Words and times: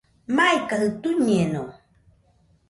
Maikajɨ 0.35 0.87
tuiñeno 1.01 1.63